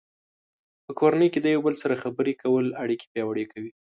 [0.85, 3.71] په کورنۍ کې د یو بل سره خبرې کول اړیکې پیاوړې کوي.